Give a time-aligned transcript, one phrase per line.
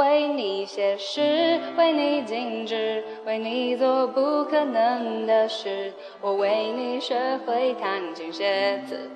[0.00, 5.92] 为你写诗，为你静止，为你做不可能的事。
[6.22, 7.14] 我为你学
[7.44, 9.10] 会弹琴写字，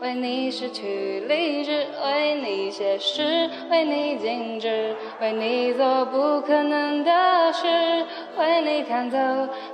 [0.00, 8.04] 为你失去理智，为你写诗，为你静止，为你做不可能的事。
[8.36, 9.16] 为你弹奏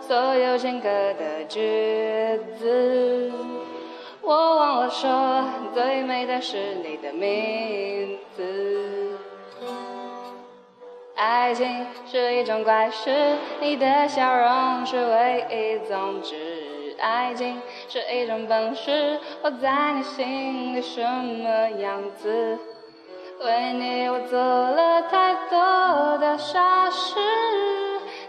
[0.03, 3.33] 所有情歌的句子。
[4.21, 9.32] 我忘了说，最美的是你的名字。
[11.23, 16.97] 爱情是一种怪事，你的笑容是唯一宗旨。
[16.99, 22.59] 爱情是一种本事，我在你心里什么样子？
[23.39, 27.15] 为你我做了太多的傻事，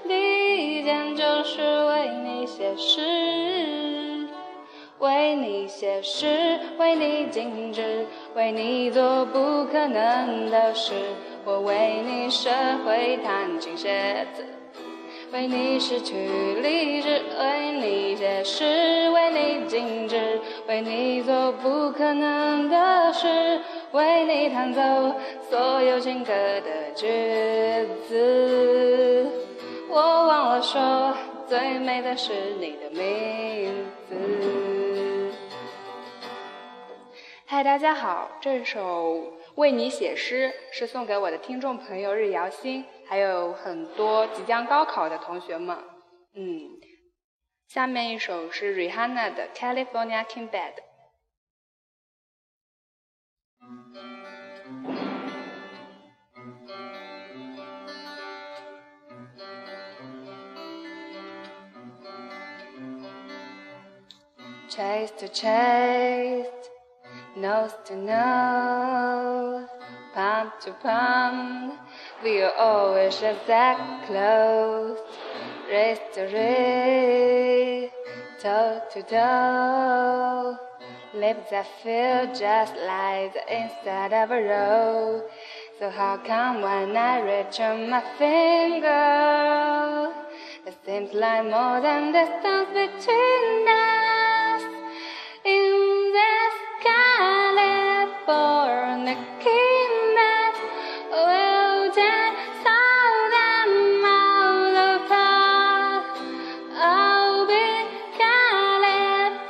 [0.07, 4.27] 第一件就是为你写诗，
[4.99, 10.93] 为你写诗，为你静止，为你做不可能的事。
[11.45, 12.49] 我为你学
[12.85, 14.45] 会弹琴写字，
[15.33, 16.15] 为你失去
[16.61, 23.59] 理智，为你写诗，为你静止，为你做不可能的事，
[23.91, 24.81] 为你弹奏
[25.49, 27.07] 所有情歌的句
[28.07, 29.27] 子。
[29.89, 31.13] 我忘了说，
[31.45, 34.15] 最美的是你的名字。
[37.45, 39.21] 嗨，大家好，这首。
[39.55, 45.77] 为你写诗是送给我的听众朋友日瑶星，还有很多即将高考的同学们。
[46.33, 46.79] 嗯，
[47.67, 50.73] 下面一首是 Rihanna 的《California King Bed》。
[64.67, 66.62] Chase to chase.
[67.35, 69.67] Nose to nose,
[70.13, 71.79] palm to palm.
[72.23, 74.99] We are always just that close,
[75.67, 77.93] wrist to wrist,
[78.39, 80.57] toe to toe.
[81.15, 85.23] Lips that feel just like the inside of a rose.
[85.79, 90.13] So how come when I reach on my finger,
[90.65, 94.22] it seems like more than distance between us?
[98.25, 100.15] the king
[101.11, 103.33] will dance out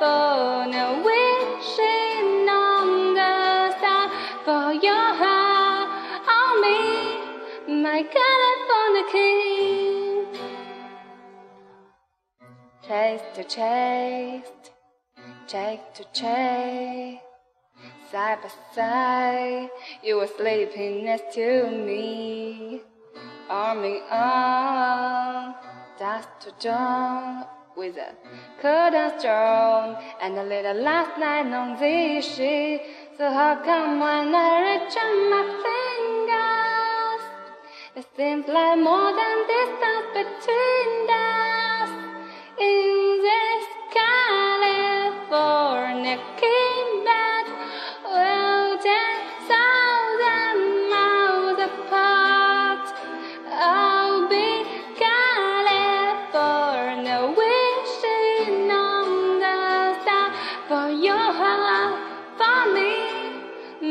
[0.02, 4.10] California wishing on the
[4.44, 5.90] for your heart
[6.28, 10.26] on me, my California king.
[12.88, 14.52] Chase to chase,
[15.48, 17.33] chase to chase
[18.12, 19.70] side by side.
[20.04, 22.82] You were sleeping next to me,
[23.50, 25.56] arm in arm,
[26.00, 27.46] dust to dawn.
[27.76, 28.14] With a
[28.62, 32.82] curtain strong and a little last night on the sheet.
[33.18, 37.24] So how come when I reach on my fingers,
[37.96, 41.90] it seems like more than distance between us?
[42.60, 43.73] In California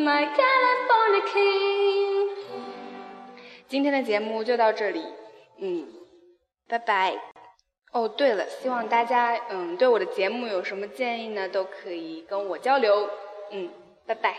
[0.02, 2.28] my California king.
[3.68, 5.04] 今天的节目就到这里，
[5.58, 5.86] 嗯，
[6.68, 7.14] 拜拜。
[7.92, 13.08] 哦，对了，希望大家嗯对我的节目有什么建议呢，都可以跟我交流。
[13.50, 13.70] 嗯，
[14.06, 14.36] 拜拜。